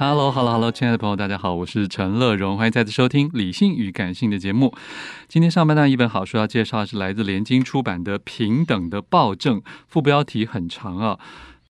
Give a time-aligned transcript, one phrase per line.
[0.00, 4.74] Hello，Hello，Hello，hello, hello, 亲爱的朋友，大家好，我是陈乐荣，欢迎再次收听《理性与感性》的节目。
[5.28, 11.18] 今天上半段一本好书要介绍的是来自联经出版的《平等的暴政》，副标题很长啊，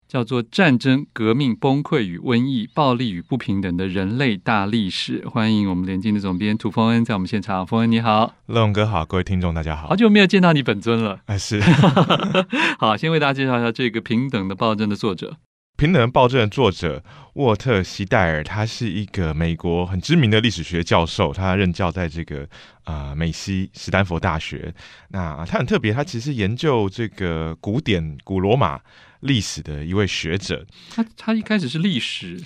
[0.07, 5.23] 叫做《战争、革命、崩溃与瘟疫、暴力与不平等的人类大历史》。
[5.29, 11.61] 欢迎我们联经的总编涂峰恩在我们现场，峰恩你好，乐荣哥好，各位听众大家好，好久没有见到你本尊了，哎是，
[12.79, 15.31] 好，先为大家介绍一下这个《平等的暴政》的作者。
[15.81, 22.47] 《平等的暴政》的作者沃特·希戴尔，他是一个美国很知名的历史学教授，他任教在这个
[22.85, 24.75] 啊、美西史丹佛大学。
[25.09, 28.79] 那他很特别，他其实研究这个古典古罗马
[29.21, 30.67] 历史的一位学者。
[30.91, 32.39] 他他一开始是历史。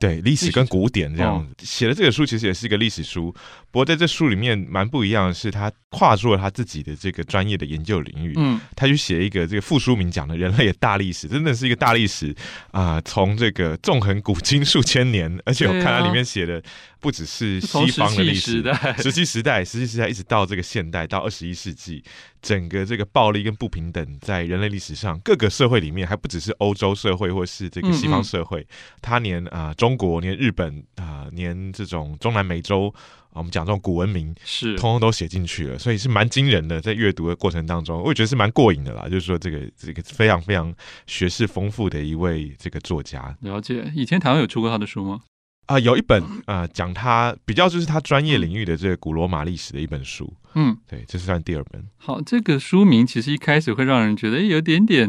[0.00, 3.30] 对历史跟古典这样子写的这个书，其实也是一个历史书。
[3.70, 8.32] 不过在这书里面蛮不一样的是，他跨出了他自己的这个专业的研究领域。
[8.38, 12.34] 嗯，他去写一个这个傅书明讲的人类的大历史，真的是一个大历史
[12.70, 12.98] 啊！
[13.02, 16.62] 从这个纵横古今数千年，而且我看他里面写的
[17.00, 18.62] 不只是西方的历史，
[18.98, 22.04] 石器时代、石器时代一直到这个现代，到二十一世纪。
[22.42, 28.66] 整个这个暴力跟不平等，在人类历史上各个社会里面，还不只是欧洲社会或是这个西方社会，
[29.02, 32.90] 他连啊中国、连日本啊、连这种中南美洲，
[33.34, 36.80] 我们讲这种古文明是通通都写进去了，所以是蛮惊人的。
[36.80, 39.06] 在阅读的过程当中，我也觉得是蛮过瘾的啦。
[39.06, 40.74] 就是说，这个这个非常非常
[41.06, 43.36] 学识丰富的一位这个作家。
[43.42, 45.20] 了解，以前台湾有出过他的书吗？
[45.70, 50.34] 啊、呃，有一本啊，讲、呃、他比较就是他专业领域的这个古罗马历史的一本书。
[50.54, 51.80] 嗯，对，这是算第二本。
[51.96, 55.08] 好，这个书名其实一开始会让人觉得有点点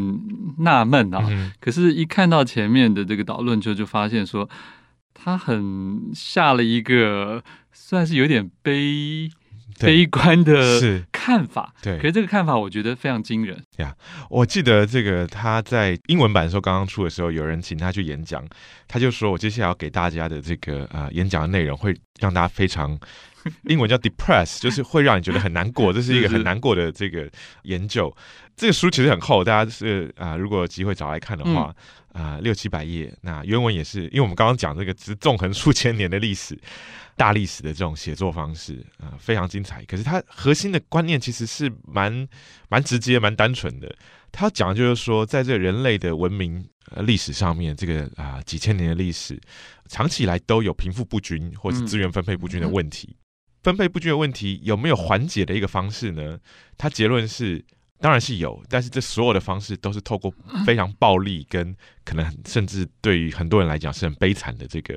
[0.60, 4.48] 纳闷啊，嗯、可是，一看到前面的这个导论之后，就发现说
[5.16, 7.44] 他很下了一个
[7.74, 9.32] 算是有点悲。
[9.88, 13.56] 悲观的看法，对，可是这个看法我觉得非常惊人。
[13.78, 13.96] 呀。
[13.98, 18.46] Yeah, 我记得这个他在英文版的时候刚刚出的时候，有人请他去演讲，
[18.88, 22.98] 他就说：“我接下来要给大家的这个啊、呃、演讲的内容会让大家非常
[23.70, 27.30] 英文叫 depress，就是会让你觉得很难过， 这是一个很难过的这个
[27.64, 28.16] 研究。
[28.56, 31.74] 这个书其实很厚，大家是啊、呃，如果有机会找来看的话
[32.14, 33.14] 啊、呃，六七百页。
[33.22, 36.58] 那原文也是，因为我们刚刚讲这个是纵横数千年的历史。”
[37.18, 39.84] 大历史的这种写作方式啊、呃，非常精彩。
[39.86, 42.28] 可是它核心的观念其实是蛮
[42.70, 43.96] 蛮直接、蛮单纯的。
[44.32, 49.40] 他讲的就是说，在这个人类的文明呃历史上面，这个啊、呃、几千年的历史，
[49.88, 53.10] 长期以来都有贫富不均或是资源分配不均的问题。
[53.12, 53.16] 嗯、
[53.64, 56.40] 分配不均的问题有没有缓解的一个方式呢？
[56.78, 57.64] 他结论是。
[58.04, 60.34] 当然是有，但是这所有的方式都是透过
[60.66, 64.96] 非常暴力跟可能甚至对于很多人来讲是很悲惨的这个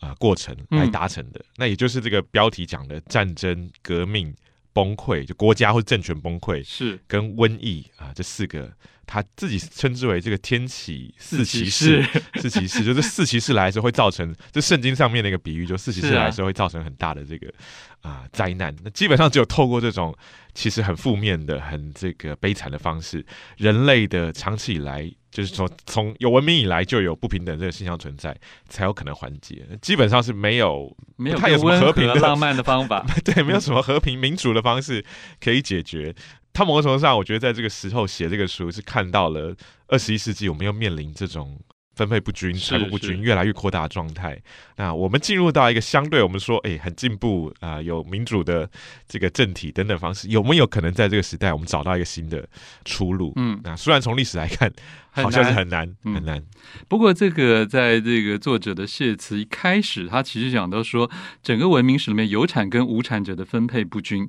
[0.00, 1.38] 啊、呃、过程来达成的。
[1.38, 4.34] 嗯、那也就是这个标题讲的战争、革命、
[4.72, 8.72] 崩溃，就国家或政权崩溃是跟瘟疫啊、呃、这四个，
[9.06, 12.04] 他自己称之为这个天启四骑士，
[12.34, 17.48] 四骑士就是四骑士来的时候会造成，这圣经上面的一个比喻，就四骑士来的时候会造成很大的这个
[18.00, 18.74] 啊、呃、灾难。
[18.82, 20.16] 那基本上只有透过这种。
[20.52, 23.24] 其实很负面的、很这个悲惨的方式，
[23.56, 28.36] 人类的长期以来就是说，从有文明以来就有不平等这个现象存在，
[28.68, 29.64] 才有可能缓解。
[29.80, 35.04] 基本上是没有，没有太有什么和平的浪漫的方法， 对，没有什么和平民主的方式
[35.40, 36.14] 可以解决。
[36.52, 39.54] 他某种程度上，我觉得在这个时候写这个书，是看到了
[39.86, 41.56] 二十一世纪我们又面临这种
[42.00, 44.40] 分配不均、财富不均越来越扩大的状态。
[44.76, 48.66] 那我们进入到一个相对我们说哎很进步啊、呃，有民主的
[49.06, 52.48] 这个政体等等方式，有没有可能在这个时代我们找到一个新的
[52.86, 53.34] 出路？
[53.36, 54.72] 嗯，那虽然从历史来看，
[55.10, 56.14] 好像是很难很难。
[56.14, 56.46] 很难嗯、
[56.88, 61.10] 不过这个在这个作者的谢词一开始，他其实讲到说，
[61.42, 64.26] 整个文明史里面有产跟无产者的分配不均。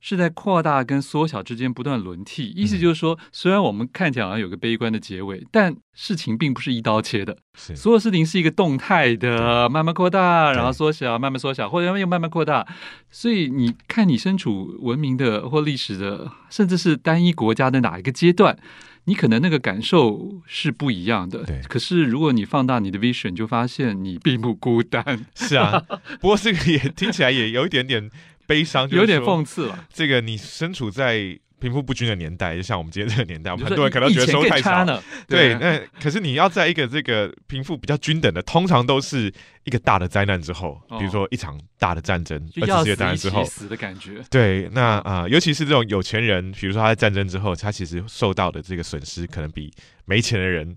[0.00, 12.66] 是在扩大跟缩小之间不断轮替，意思就是说，虽然我们看起来好像有个悲观的结尾，但事情并不是一刀切的，所有事情是一个动态的，慢慢扩大，然后缩小，慢慢缩小，或者又慢慢扩大。
[13.10, 18.56] 所以你看，你身处文明的或历史的，甚至是单一国家的哪一个阶段，
[19.04, 21.42] 你可能那个感受是不一样的。
[21.42, 25.26] 对，可是如果你放大你的 vision，就发现你并不孤单。
[25.34, 25.82] 是啊，
[26.20, 28.08] 不过这个也听起来也有一点点。
[28.48, 29.86] 悲伤，有点讽刺了。
[29.92, 34.86] 这个你身处在贫富不均的年代，就像我们今天这个年代，我们很多人可能觉得收入太少。
[35.26, 39.30] 对，那可是你要在一个这个贫富比较均等的，通常都是
[39.64, 44.22] 一个大的灾难之后，比如说一场大的战争，二次世界大战之后，死的感觉。
[44.30, 49.70] 对，那啊、呃，尤其是这种有钱人，比如说他在战争之后，他其实受到的这个损失，可能比
[50.06, 50.74] 没钱的人。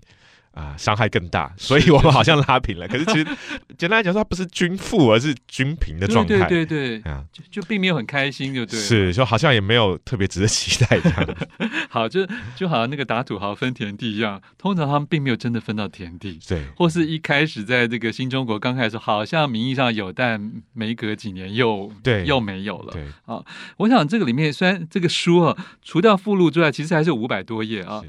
[0.52, 2.86] 啊，伤害更大，所以我们好像拉平了。
[2.88, 3.36] 是是是，可是其实
[3.78, 6.46] 简单来讲，它不是均富，而是均平的状态。
[6.46, 8.78] 对对对对，啊，就就并没有很开心，就对。
[8.78, 11.36] 是，就好像也没有特别值得期待这样。
[11.88, 16.38] 好，就就好像那个打土豪分田地一样，通常他们并没有真的分到田地。
[16.46, 22.92] 对，或是一开始在这个新中国刚开始，好像名义上有，但没隔几年又对又没有了。
[22.92, 23.42] 对啊，
[23.78, 28.02] 我想这个里面虽然这个书啊，除掉附录之外，其实还是五百多页啊。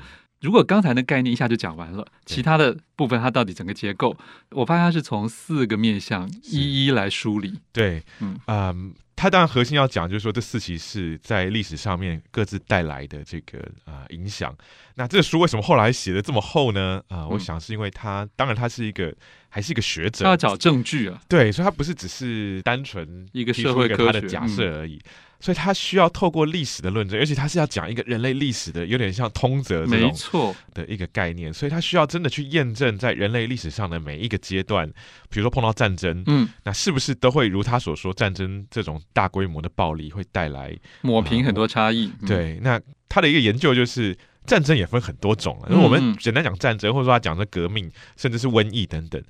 [0.43, 4.17] 如果刚才的概念一下就讲完了，其他的部分它到底整个结构，
[4.51, 7.57] 我发现它是从四个面向一一来梳理。
[7.71, 14.53] 对，嗯，嗯，它当然核心要讲就是说这四骑士在历史上面各自带来的这个啊、呃、影响。
[14.95, 17.01] 那这个书为什么后来写的这么厚呢？
[17.07, 19.13] 啊、呃，我想是因为他，当然他是一个
[19.49, 21.19] 还是一个学者，他要找证据啊。
[21.27, 25.01] 对，所以他不是只是单纯一个社会科学他的假设而已。
[25.39, 31.53] 所以他需要透过历史的论证，而且他是要讲一个人类历史的，有点像通则这种的一个概念。
[31.53, 34.87] 所以他需要真的去验证在人类历史上的每一个阶段，
[35.29, 42.09] 比如说碰到战争，嗯，那是不是都会如他所说，战争这种大规模的暴力会带来抹平很多差异？
[42.21, 42.79] 嗯、对，那
[43.09, 45.69] 他的一个研究就是战争也分很多种了。
[45.69, 49.21] 因为、我们简单讲战争，或者说他讲的革命，甚至是瘟疫等等。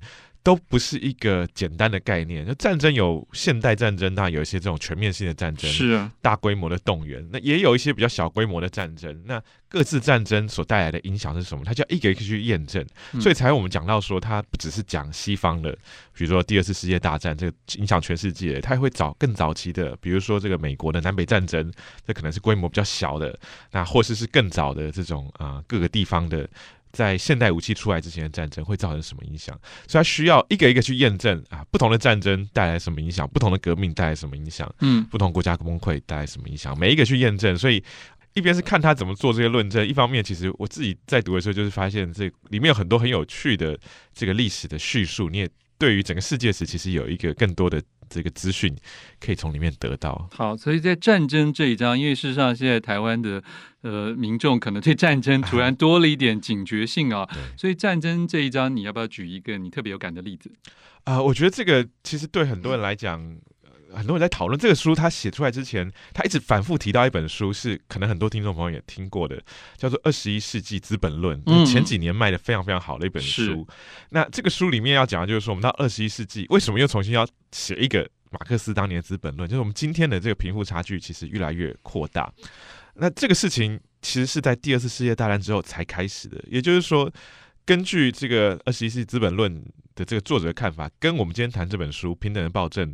[0.44, 2.46] 都不是一个简单的概念。
[2.46, 7.26] 就战争有现代战争，那有一些这种全面性的战争，是啊，大规模的动员。
[7.32, 9.22] 那也有一些比较小规模的战争。
[9.24, 11.64] 那各自战争所带来的影响是什么？
[11.64, 12.86] 它就要一个一个去验证。
[13.20, 15.72] 所以才我们讲到说，它不只是讲西方的，
[16.12, 21.72] 比如说第二次世界大战这个影响全世界，它也会找更早期的，比如说这个美国的南北战争，
[22.06, 23.36] 这可能是规模比较小的，
[23.72, 26.46] 那或是是更早的这种啊、呃、各个地方的。
[26.94, 29.54] 在现代武器出来之前的战争会造成什么影响？
[29.86, 37.58] 所以他需要一个一个去验证啊，不同的战争带来什么影响，不同的革命带来什么影响，嗯，不同国家崩溃带来什么影响，每一个去验证。
[37.58, 37.82] 所以
[38.34, 43.78] 一边是看他怎么做这些论证，一方面其实我自己在读的时候就是发现这里面有很多很有趣的
[44.14, 45.48] 这个历史的叙述，你也
[45.84, 47.82] 对于整个世界史其实有一个更多的。
[48.06, 48.72] 这个资讯
[49.18, 50.28] 可以从里面得到。
[50.30, 53.42] 好，所以在战争这一章，因为事实上现在台湾的
[53.80, 57.26] 呃民众可能对战争突然多了一点警觉性啊，
[57.56, 60.52] 所以战争这一章，你要不要举一个你特别有感的例子？
[61.04, 63.38] 啊、呃，我觉得这个其实对很多人来讲。
[63.94, 69.40] 很多人在讨论这个书，他写出来之前，他一直反复提到一本书，是可能很多听众朋友也听过的，
[69.76, 73.66] 叫做《二十一世纪资本论》，嗯，前几年卖的非常非常好的一本书。
[74.10, 79.48] 那这个书里面要讲的就是说，我们到二十一世纪，为什么又重新要写一个马克思当年的《资本论》？
[79.50, 82.32] 就是我们今天的这个贫富差距其实越来越扩大。
[82.94, 87.10] 那这个事情其实是在第二次世界大战之后才开始的，也就是说，
[87.64, 89.54] 根据这个《二十一世纪资本论》
[89.94, 92.88] 的这个作者的看法，跟我们今天谈这本书《平等的暴政》。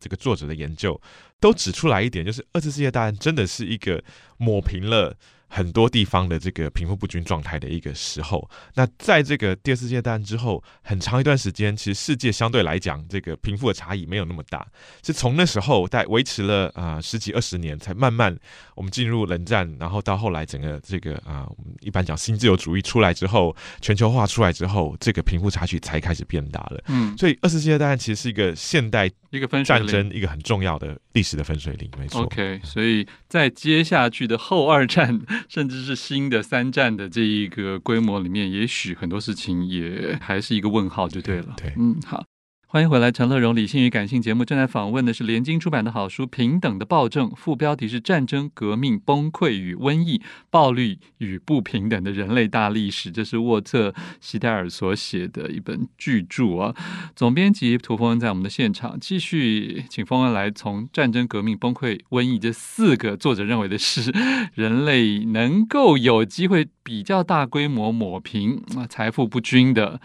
[0.00, 1.00] 这个作者的研究
[1.40, 4.02] 都指出来一点，就是二次世界大战真的是一个
[4.36, 5.16] 抹平了。
[5.50, 14.68] 很多地方的这个贫富不均状态的一个时候，那在这个第二次世界大战之后，很长一段时间，其实世界相对来讲，这个贫富的差异没有那么大。
[15.02, 18.38] 是从那时候在维持了啊、呃、十几二十年，才慢慢
[18.74, 26.84] 我们进入冷战，然后到后来整个这个啊、呃，我们一般讲新自由主义出来之后，全球化出来之后，这个贫富差距才开始变大了。
[26.88, 32.22] 嗯，所以二次世界大战其实是一个现代一个分水岭战争一个很重要的历史的分水岭，没错。
[32.22, 35.18] OK，所以在接下去的后二战。
[35.48, 41.54] 甚至是新的三战的这一个规模里面，也许很多事情也还是一个问号，就对了。
[41.56, 42.24] 对，嗯，好。
[42.70, 50.20] 欢迎回来，陈乐融理性与感性节目正在访问的是联经出版的好书《平等的暴政》，副标题是“战争、革命、崩溃与瘟疫、
[50.50, 56.74] 暴力与不平等的人类大历史”，这是沃特·希戴尔所写的一本巨著啊。
[57.16, 64.12] 总编辑涂峰在我们的现场，继续请峰恩来从战争、革命、崩溃、瘟疫这四个作者认为的是
[64.52, 70.02] 人类能够有机会比较大规模抹平啊财富不均的。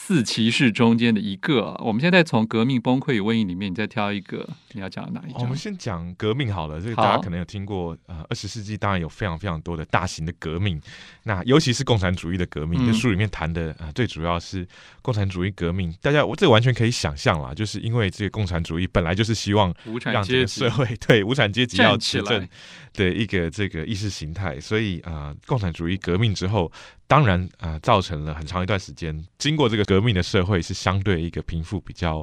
[0.00, 5.40] 四骑士中间的一个，我们现在从革命崩溃与瘟疫里面，你再挑一个，你要讲哪一个？
[5.40, 7.94] 我们先讲革命好了，这个大家可能有听过。
[8.06, 10.80] 呃，二十世纪当然有非常非常多的大型的革命，
[11.24, 12.78] 那尤其是共产主义的革命。
[12.86, 14.66] 这、嗯、书里面谈的啊、呃，最主要是
[15.02, 15.92] 共产主义革命。
[16.00, 19.74] 大家我这完全可以想象啦，就是因为这个共产主义本来就是希望
[20.04, 22.48] 让这个社会 对无产阶级要执政
[22.94, 26.70] 的一个这个意识形态，所以啊、呃，共产主义革命之后。
[27.08, 32.18] 当然啊、呃，造成了很长一段时间，经过这个革命的社会是相对一个贫富比较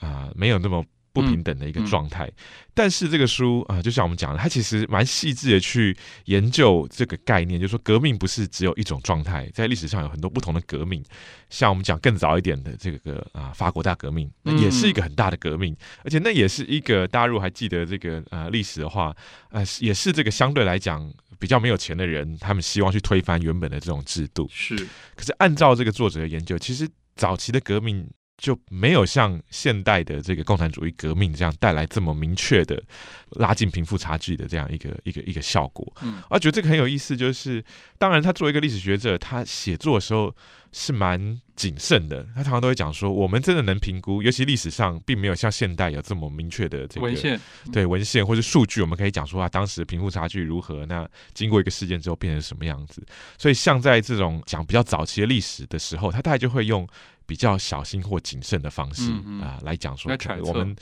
[0.00, 2.26] 啊、呃、没有那么不平等的一个状态。
[2.26, 2.42] 嗯嗯、
[2.74, 11.00] 但是这个书啊、呃，就像我们讲的，它其实蛮细致的去研究这个概念，就是说革命不是只有一种状态，在历史上有很多不同的革命。
[11.48, 19.14] 像我们讲更早一点的这个啊、呃、法国大革命，那也是一个很大的革命，嗯、而且那也是一个大家如果还记得这个啊、呃、历史的话，
[19.50, 21.08] 呃也是这个相对来讲。
[21.44, 24.48] 比较没有钱的人，他们希望去推翻原本的这种制度。
[24.50, 24.74] 是，
[25.14, 32.82] 可是按照这个作者的研究，其实早期的革命就没有像现代的这个共产主义革命这样带来这么明确的
[33.30, 35.92] 拉近贫富差距的这样一个一个一个效果。
[36.02, 37.64] 嗯，我觉得这个很有意思，就是
[37.98, 40.34] 当然他作为一个历史学者，他写作的时候。
[40.76, 47.40] 是蛮谨慎的，他常常都会讲说，我们真的能评估，尤其历史上并没有像现代有这么明确的这个文献，
[47.72, 53.06] 对文献或者数据，我们可以讲说啊，当时贫富差距如何，那经过一个事件之后变成什么样子。
[53.38, 56.84] 所以像在这种讲比较早期的历史的时候，他大概就会用
[57.26, 60.10] 比较小心或谨慎的方式啊、嗯嗯呃、来讲说，
[60.42, 60.76] 我们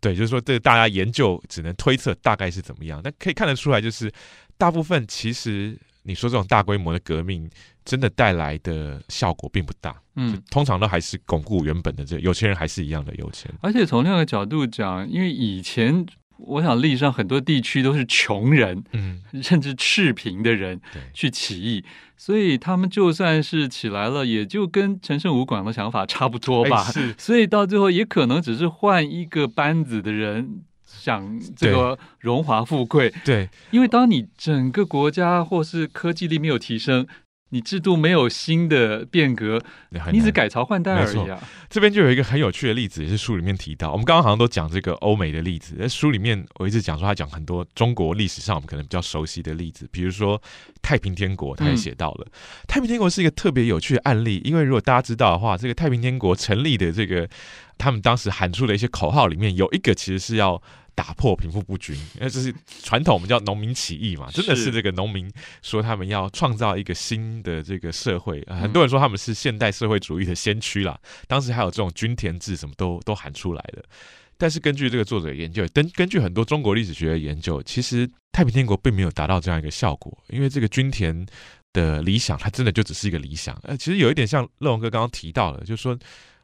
[0.00, 4.12] 对，就是说这大家研究只能推测大概是怎么样，那可以看得出来，就是
[4.56, 5.78] 大部分其实。
[6.04, 7.48] 你说这种大规模的革命，
[7.84, 13.48] 真的带来的效果并不大，嗯，通常都还是巩固原本的这有钱人还是一样的有钱。
[13.60, 16.04] 而且从另一个角度讲，因为以前
[16.38, 20.80] 我想历史上很多地区都是穷人，嗯， 甚至赤贫的人
[21.12, 21.84] 去起义，
[22.16, 26.84] 所以他们就算是起来了，也就跟陈胜吴广的想法差不多吧。
[26.84, 30.62] 是，所以到最后也可能只是换一个班子的人。
[30.84, 37.04] 想这个荣华富贵，对，因为当你整个国家或是科技力没有提升，
[37.52, 39.62] 你制度没有新的变革，
[40.10, 41.38] 你只改朝换代而已啊。
[41.68, 43.92] 这边就有一个很有趣的例子，也是书里面提到。
[43.92, 50.40] 我们刚刚好像都讲这个欧美的例子，在书里面我一直讲说，他讲很多中国历史上我们可能比较熟悉的例子，比如说
[50.80, 52.32] 太平天国，他也写到了、嗯、
[52.66, 57.28] 太平天国是一个特别有趣的案例，因为如果大家知道的话，这个太平天国成立的这个
[57.76, 60.62] 他们当时喊出的一些口号里面有一个其实是要。
[60.94, 65.30] 打破贫富不均，因为这是传统，我们叫农民起义嘛，真的是这个农民
[65.62, 70.98] 说他们要创造一个新的这个社会，很多人说他们是现代社会主义的先驱啦。
[71.26, 73.82] 当时还有这种均田制，什么都都喊出来的。
[74.36, 81.24] 但是根据这个作者研究，根根据很多中国历史学的研究，其实太平天国并没有达到这样一个效果，因为这个均田
[81.72, 83.56] 的理想，它真的就只是一个理想。
[83.62, 85.96] 呃，其实有一点像乐龙哥刚刚提到的，就是说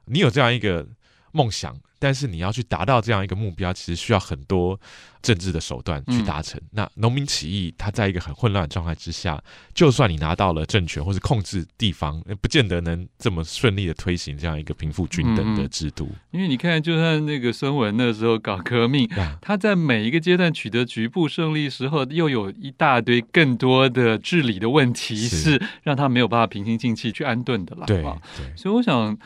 [0.05, 0.87] 你有这样一个
[1.33, 1.77] 梦想。
[2.01, 4.79] 但是你要去达到这样一个目标，其实需要很多
[5.21, 6.57] 政治的手段去达成。
[6.61, 9.43] 嗯、那农民起义，它在一个很混乱的状态之下，
[9.75, 16.09] 就算你拿到了政权或是控制地方，不见得能这么顺利的推行这样一个贫富均等的制度。
[16.31, 27.85] 因为你看，就算那个孙文那时候搞革命，他在每一个阶段取得局部胜利时候，又有一大堆更多的治理的问题，是让他没有办法平心静气去安顿的啦。
[27.87, 29.19] 对，对，所以我想。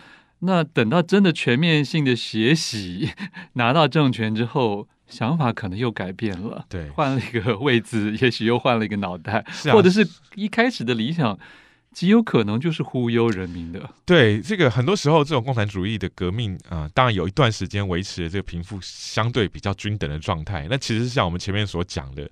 [0.44, 3.10] 那等到真的全面性的学习
[3.54, 11.38] 拿到政权之后，想法可能又改变了，对，换了一个位置，也许又换了一个脑袋，或者是一开始的理想
[11.92, 13.88] 极有可能就是忽悠人民的。
[14.04, 20.66] 对，这个很多时候这种共产主义的革命啊，呃，当然有一段时间维持了这个贫富相对比较均等的状态。
[20.68, 22.28] 那其实像我们前面所讲的。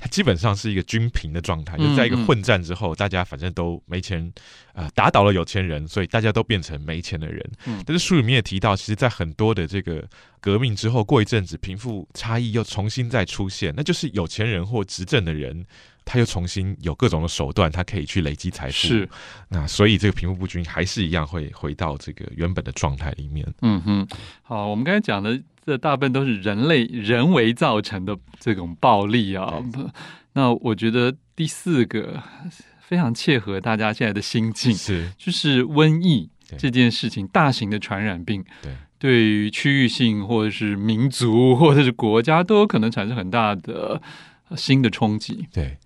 [0.00, 4.26] 它基本上是一个均平的状态，就在一个混战之后，大家反正都没钱，
[4.72, 7.48] 啊、呃，打倒了有钱人，所以大家都变成没钱的人。
[7.84, 10.02] 但是书里面也提到，其实，在很多的这个
[10.40, 15.66] 革命之后，过一阵子，贫富差异又重新再出现，那就是有钱人或执政的人，
[16.06, 18.72] 他又重新有各种的手段，他可以去累积财富。
[18.72, 19.06] 是，
[19.50, 23.46] 那所以这个贫富不均还是一样会回到这个原本的状态里面。
[23.60, 24.08] 嗯哼，
[24.42, 25.38] 好，我们刚才讲的。
[25.70, 29.62] 这大部分都是人类人为造成的这种暴力啊。
[30.32, 32.20] 那我觉得第四个
[32.80, 44.02] 非常切合大家现在的心境，是就是瘟疫这件事情，大型的传染病，对，对于区域性或者是民族或者是国家都有可能产生很大的
[44.56, 45.46] 新的冲击。
[45.52, 45.78] 对。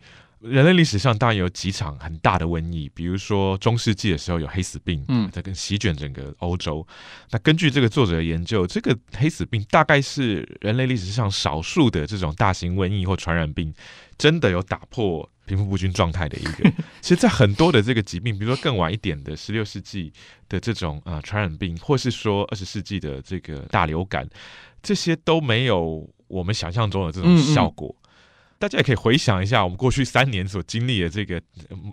[0.45, 6.87] 人类历史上当然有几场很大的瘟疫，比如说中世纪的时候有黑死病，嗯，在跟席卷整个欧洲。
[7.31, 13.73] 那根据这个作者的研究，这个黑死病大概是人类历史上少数的这种大型瘟疫或传染病，
[14.19, 16.71] 真的有打破贫富不均状态的一个。
[17.01, 20.13] 其实，在很多的这个疾病，比如说更晚一点的十六世纪
[20.49, 24.29] 的这种啊、呃、传染病，或是说二十世纪的这个大流感，
[24.83, 27.89] 这些都没有我们想象中的这种效果。
[27.89, 28.04] 嗯嗯
[28.65, 31.39] 大家也可以回想一下，我们过去三年所经历的这个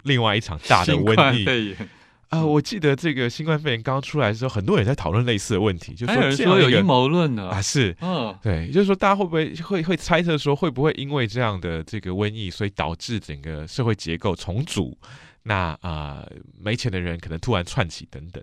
[0.05, 1.75] 另外一场大的瘟疫
[2.29, 2.47] 啊、呃！
[2.47, 14.97] 我记得这个新冠肺炎刚刚出来的时候，很多人在讨论类似的问题，就是说，说有阴谋论呢啊，是，嗯，对，就是说大家会不会会会猜测说，会不会因为这样的这个瘟疫，所以导致整个社会结构重组？
[15.43, 18.41] 那啊、呃，没钱的人可能突然窜起等等。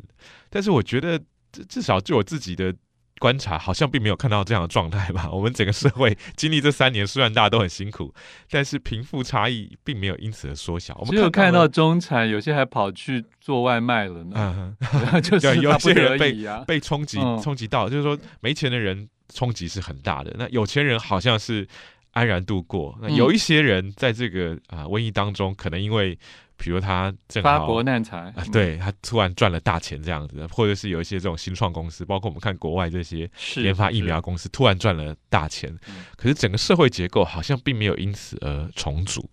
[0.50, 1.18] 但是我觉得，
[1.66, 2.74] 至少就我自己的。
[3.18, 5.28] 观察好像并没有看到这样的状态吧？
[5.32, 8.14] 我们整个社会经历这三年，虽然大家都很辛苦，
[8.50, 10.94] 但是贫富差异并没有因此而缩小。
[11.00, 14.76] 我们只有看到中产有些还跑去做外卖了呢。
[15.12, 16.34] 嗯， 就是 有些人被
[16.66, 20.34] 被冲击冲击到，就是说没钱的人冲击是很大的。
[20.38, 21.66] 那有钱人好像是
[22.12, 22.98] 安然度过。
[23.02, 26.18] 那有一些人在这个啊瘟疫当中，可能因为。
[26.58, 35.74] 比如他正好发国难财，啊，对他突然赚了大钱这样子，或者是有一些这种新创公司，包括我们看国外这些研发疫苗公司，突然赚了大钱，
[36.16, 39.30] 可是整个社会结构好像并没有因此而重组。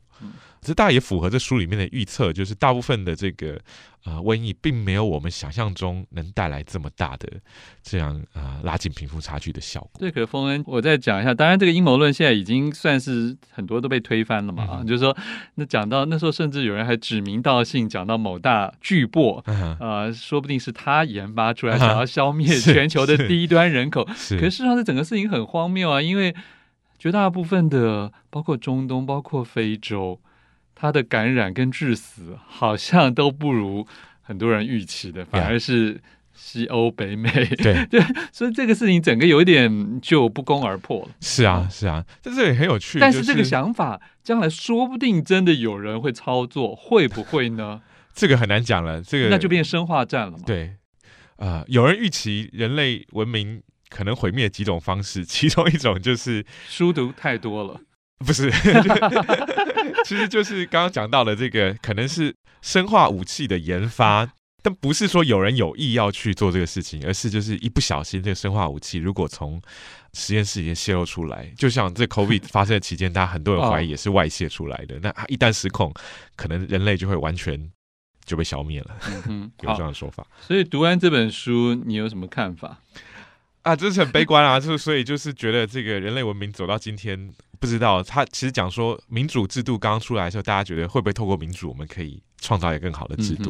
[0.62, 3.60] 这大概也符合这书里面的预测，就是大部分的这个
[4.04, 7.30] 呃瘟疫，并没有我们想象中能带来这么大的
[7.84, 9.92] 这样啊、呃、拉近贫富差距的效果。
[10.00, 15.16] 对，可是丰恩，我再讲一下，当然这个阴谋论现在已经算是很多都被推翻了嘛，啊、嗯，就是说
[15.54, 24.04] 那讲到那时候，甚至有人还指名道姓讲到某大巨擘，啊、嗯呃，说不定是他研发出来，想要消灭全球的低端人口。
[24.16, 26.34] 是，可是事实上这整个事情很荒谬啊，因为
[26.98, 30.20] 绝大部分的，包括中东，包括非洲。
[30.78, 33.88] 它的感染跟致死好像都不如
[34.22, 36.02] 很多人预期的，反而是
[36.34, 37.32] 西欧、北美。
[37.32, 38.02] 对 对，
[38.34, 41.16] 所以这个事情整个有一点就不攻而破了。
[41.22, 43.00] 是啊，是啊，但这也很有趣。
[43.00, 47.82] 但是这个想法将来说不定真的有人会操作，会不会呢？
[48.14, 49.02] 这个很难讲了。
[49.02, 50.44] 这个那就变生化战了嘛。
[50.46, 50.76] 对，
[51.38, 57.80] 啊、呃，有人预期人类文明可能毁灭的几种方式， 其中一种就是书读太多了。
[58.20, 58.50] 不是，
[60.06, 64.32] 其实就是刚刚讲到的这个，可能是生化武器的研发，
[64.64, 69.62] 但不是说有人有意要去做这个事情，而是就是一不小心，这个生化武器如果从
[70.14, 75.94] 实验室里面泄露出来，就像这 COVID 发生的期间，大家很多人怀疑也是外泄出来的，那一旦失控，
[76.38, 77.70] 可能人类就会完全
[78.24, 78.96] 就被消灭了。
[79.28, 80.26] 嗯，有这样的说法。
[80.40, 82.80] 所以读完这本书，你有什么看法？
[83.66, 84.60] 啊，这是很悲观啊！
[84.62, 93.50] 就所以就是觉得这个人类文明走到今天，不知道他其实讲说民主制度刚刚出来的时候，大家觉得会不会透过民主，我们可以创造一个更好的制度？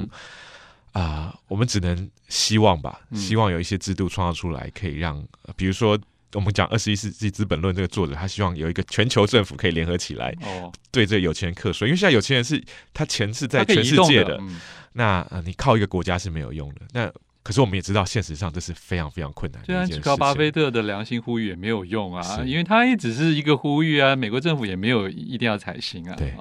[0.93, 5.21] 啊、嗯呃，我们只能希望吧，希望有一些制度创造出来，可以让，
[5.57, 5.99] 比如说
[6.31, 14.61] 我们讲二十一世纪资本论这个作者，他希望有一个全球政府可以联合起来，哦，对这个有钱人课税，因为现在有钱人是他钱是在全世界的，的嗯、
[14.93, 17.11] 那呃，你靠一个国家是没有用的，那。
[17.45, 19.67] 可是我们也知道，现实上这是非常非常困难的。
[19.67, 26.15] 虽然只靠巴菲特的良心呼吁也没有用啊，因为他也只是一个呼吁啊，美国政府也没有一定要采行啊。
[26.17, 26.33] 对，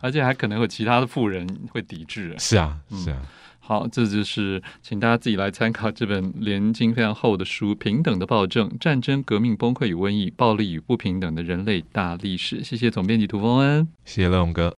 [0.00, 2.36] 而且还可能有其他的富人会抵制啊。
[2.38, 3.22] 是啊，是啊。
[3.58, 12.60] 好，这就是请大家自己来参考这本连经非常厚的书《平等的暴政：战争、革命、崩溃与瘟疫、暴力与不平等的人类大历史》。
[12.64, 14.68] 谢谢总编辑涂风恩，谢谢乐荣哥。